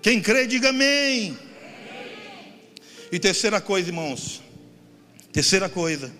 [0.00, 1.38] Quem crê, diga amém.
[3.12, 4.40] E terceira coisa, irmãos.
[5.34, 6.10] Terceira coisa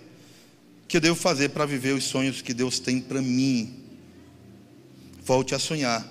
[0.87, 3.82] que eu devo fazer para viver os sonhos que Deus tem para mim.
[5.23, 6.05] Volte a sonhar.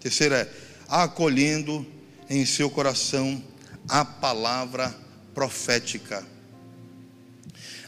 [0.00, 0.48] Terceira é
[0.88, 1.86] acolhendo
[2.30, 3.42] em seu coração
[3.88, 4.94] a palavra
[5.34, 6.24] profética.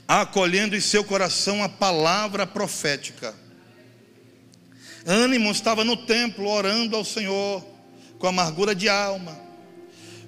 [0.07, 3.35] Acolhendo em seu coração a palavra profética.
[5.07, 7.65] Ânimo estava no templo orando ao Senhor
[8.19, 9.41] com amargura de alma,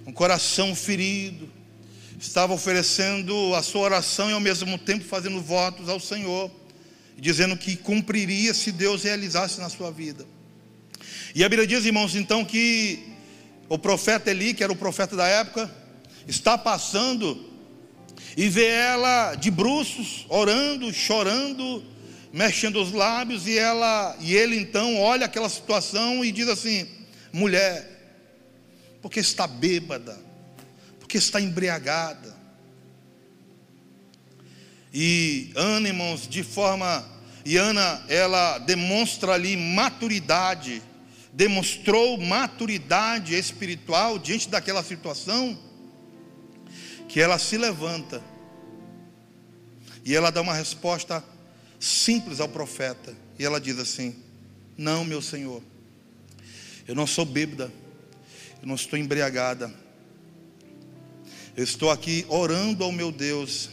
[0.07, 1.51] um coração ferido,
[2.19, 6.51] estava oferecendo a sua oração e ao mesmo tempo fazendo votos ao Senhor,
[7.23, 10.27] dizendo que cumpriria se Deus realizasse na sua vida.
[11.33, 12.99] E a Bíblia diz, irmãos, então que
[13.69, 15.73] o profeta Eli, que era o profeta da época,
[16.27, 17.49] está passando
[18.37, 21.85] e vê ela de bruços, orando, chorando,
[22.33, 26.89] mexendo os lábios e ela e ele então olha aquela situação e diz assim:
[27.33, 27.89] mulher,
[29.01, 30.19] porque está bêbada,
[30.99, 32.35] porque está embriagada.
[34.93, 37.12] E Ana, irmãos, de forma.
[37.45, 40.83] E Ana, ela demonstra ali maturidade,
[41.33, 45.59] demonstrou maturidade espiritual diante daquela situação,
[47.09, 48.23] que ela se levanta
[50.05, 51.23] e ela dá uma resposta
[51.79, 53.17] simples ao profeta.
[53.39, 54.15] E ela diz assim:
[54.77, 55.63] Não, meu senhor,
[56.87, 57.73] eu não sou bêbada,
[58.61, 59.73] eu não estou embriagada.
[61.55, 63.69] Eu estou aqui orando ao meu Deus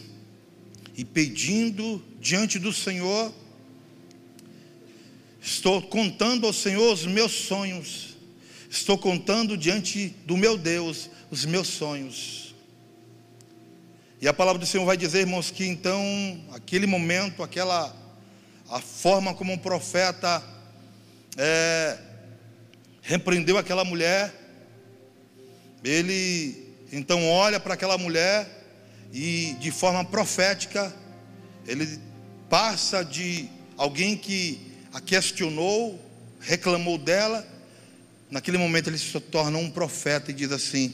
[0.98, 3.34] e pedindo diante do Senhor.
[5.42, 8.18] Estou contando ao Senhor os meus sonhos.
[8.70, 12.56] Estou contando diante do meu Deus os meus sonhos.
[14.22, 16.04] E a palavra do Senhor vai dizer, irmãos, que então,
[16.52, 17.96] aquele momento, aquela,
[18.70, 20.44] a forma como um profeta
[21.38, 21.98] é,
[23.02, 24.34] repreendeu aquela mulher.
[25.84, 28.48] Ele então olha para aquela mulher
[29.14, 30.94] e de forma profética
[31.66, 32.00] ele
[32.50, 33.48] passa de
[33.78, 36.00] alguém que a questionou,
[36.40, 37.46] reclamou dela,
[38.30, 40.94] naquele momento ele se torna um profeta e diz assim: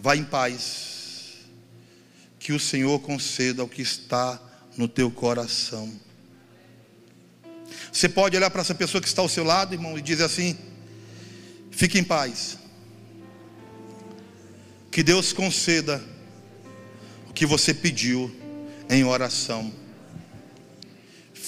[0.00, 1.38] Vai em paz,
[2.38, 4.40] que o Senhor conceda o que está
[4.76, 5.92] no teu coração.
[7.92, 10.56] Você pode olhar para essa pessoa que está ao seu lado, irmão, e dizer assim:
[11.70, 12.58] Fique em paz.
[14.90, 16.02] Que Deus conceda
[17.28, 18.34] o que você pediu
[18.88, 19.72] em oração.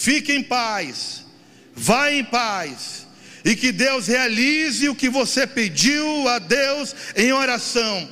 [0.03, 1.25] Fique em paz,
[1.73, 3.07] vá em paz,
[3.45, 8.09] e que Deus realize o que você pediu a Deus em oração.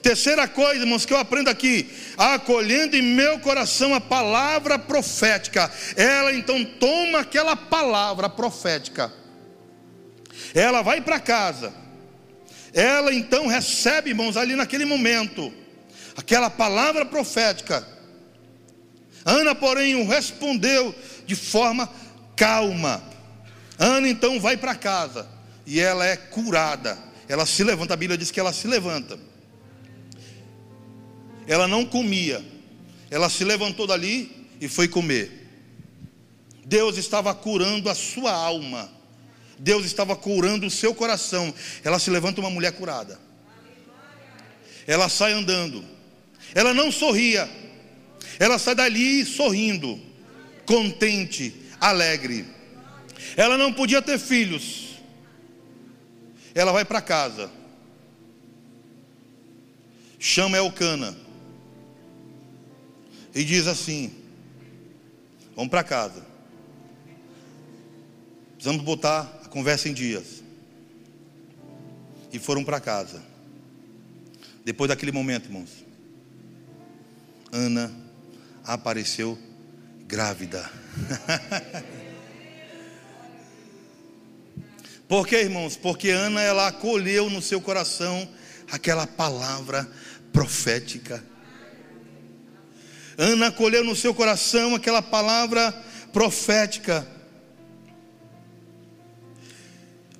[0.00, 5.70] Terceira coisa, irmãos, que eu aprendo aqui, acolhendo em meu coração a palavra profética.
[5.94, 9.12] Ela então toma aquela palavra profética.
[10.54, 11.74] Ela vai para casa.
[12.72, 15.52] Ela então recebe, irmãos, ali naquele momento,
[16.16, 17.95] aquela palavra profética.
[19.26, 20.94] Ana, porém, o respondeu
[21.26, 21.90] de forma
[22.36, 23.02] calma.
[23.76, 25.28] Ana então vai para casa
[25.66, 26.96] e ela é curada.
[27.28, 29.18] Ela se levanta, a Bíblia diz que ela se levanta.
[31.48, 32.44] Ela não comia,
[33.10, 35.48] ela se levantou dali e foi comer.
[36.64, 38.88] Deus estava curando a sua alma,
[39.58, 41.52] Deus estava curando o seu coração.
[41.82, 43.18] Ela se levanta uma mulher curada,
[44.86, 45.84] ela sai andando,
[46.54, 47.48] ela não sorria,
[48.38, 49.98] ela sai dali sorrindo,
[50.66, 52.46] contente, alegre.
[53.36, 54.96] Ela não podia ter filhos.
[56.54, 57.50] Ela vai para casa.
[60.18, 61.16] Chama Elcana.
[63.34, 64.12] E diz assim:
[65.54, 66.24] Vamos para casa.
[68.54, 70.42] Precisamos botar a conversa em dias.
[72.32, 73.22] E foram para casa.
[74.64, 75.84] Depois daquele momento, irmãos,
[77.52, 78.05] Ana
[78.66, 79.38] apareceu
[80.06, 80.68] grávida.
[85.08, 85.76] Por quê, irmãos?
[85.76, 88.28] Porque Ana ela acolheu no seu coração
[88.70, 89.88] aquela palavra
[90.32, 91.24] profética.
[93.16, 95.72] Ana acolheu no seu coração aquela palavra
[96.12, 97.06] profética.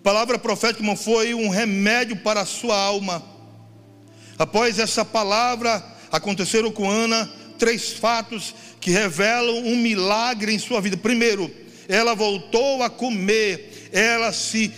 [0.03, 3.25] Palavra profética irmão, foi um remédio para a sua alma.
[4.39, 7.29] Após essa palavra, aconteceram com Ana
[7.59, 10.97] três fatos que revelam um milagre em sua vida.
[10.97, 11.51] Primeiro,
[11.89, 14.73] ela voltou a comer, ela se,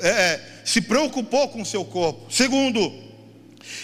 [0.00, 2.32] é, se preocupou com seu corpo.
[2.32, 2.92] Segundo,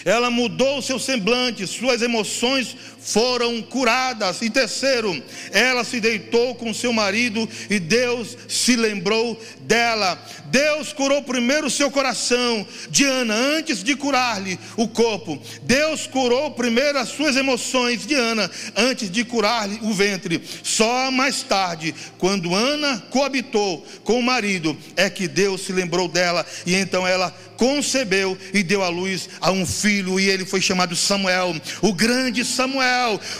[0.05, 4.41] ela mudou seu semblante, suas emoções foram curadas.
[4.41, 5.21] E terceiro,
[5.51, 10.21] ela se deitou com seu marido e Deus se lembrou dela.
[10.45, 15.41] Deus curou primeiro o seu coração de Ana antes de curar-lhe o corpo.
[15.63, 20.41] Deus curou primeiro as suas emoções de Ana antes de curar-lhe o ventre.
[20.61, 26.45] Só mais tarde, quando Ana coabitou com o marido, é que Deus se lembrou dela
[26.65, 30.95] e então ela concebeu e deu à luz a um filho e ele foi chamado
[30.95, 32.90] Samuel, o grande Samuel,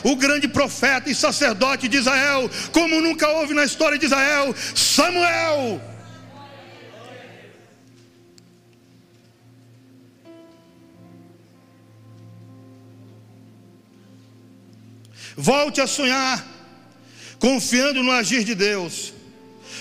[0.04, 5.82] o grande profeta e sacerdote de Israel, como nunca houve na história de Israel, Samuel.
[15.36, 16.46] Volte a sonhar,
[17.40, 19.14] confiando no agir de Deus.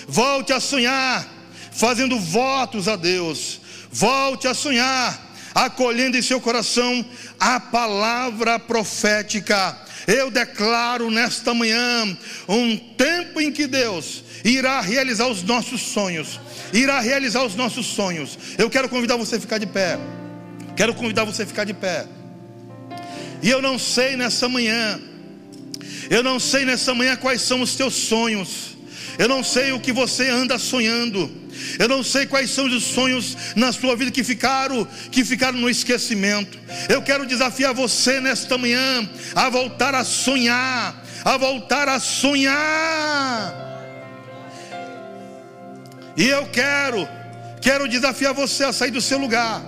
[0.08, 1.28] Volte a sonhar,
[1.72, 3.60] fazendo votos a Deus.
[3.92, 5.20] Volte a sonhar,
[5.64, 7.04] acolhendo em seu coração
[7.38, 9.76] a palavra profética.
[10.06, 12.16] Eu declaro nesta manhã
[12.48, 16.40] um tempo em que Deus irá realizar os nossos sonhos.
[16.72, 18.38] Irá realizar os nossos sonhos.
[18.56, 19.98] Eu quero convidar você a ficar de pé.
[20.76, 22.06] Quero convidar você a ficar de pé.
[23.42, 25.00] E eu não sei nessa manhã
[26.11, 28.76] eu não sei nessa manhã quais são os teus sonhos.
[29.16, 31.30] Eu não sei o que você anda sonhando.
[31.78, 35.68] Eu não sei quais são os sonhos na sua vida que ficaram, que ficaram no
[35.68, 36.58] esquecimento.
[36.88, 43.54] Eu quero desafiar você nesta manhã a voltar a sonhar, a voltar a sonhar.
[46.16, 47.08] E eu quero,
[47.61, 49.62] quero desafiar você a sair do seu lugar.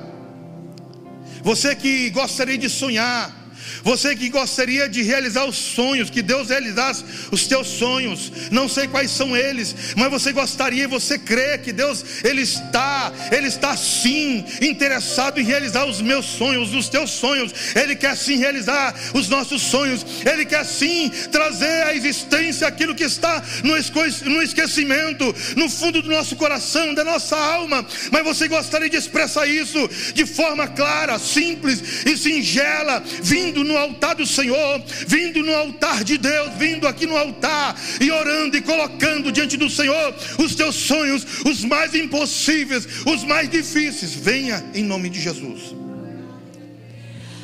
[1.42, 3.41] Você que gostaria de sonhar,
[3.82, 8.32] você que gostaria de realizar os sonhos, que Deus realizasse os teus sonhos.
[8.50, 13.12] Não sei quais são eles, mas você gostaria e você crê que Deus ele está,
[13.30, 17.52] ele está sim interessado em realizar os meus sonhos, os teus sonhos.
[17.74, 20.04] Ele quer sim realizar os nossos sonhos.
[20.24, 26.36] Ele quer sim trazer à existência aquilo que está no esquecimento, no fundo do nosso
[26.36, 27.84] coração, da nossa alma.
[28.10, 29.78] Mas você gostaria de expressar isso
[30.14, 36.04] de forma clara, simples e singela, vindo no no altar do Senhor, vindo no altar
[36.04, 40.74] de Deus, vindo aqui no altar e orando e colocando diante do Senhor os teus
[40.74, 44.14] sonhos, os mais impossíveis, os mais difíceis.
[44.14, 45.74] Venha em nome de Jesus.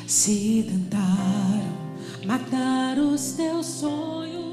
[0.07, 1.77] Se tentaram
[2.25, 4.48] matar os teus sonhos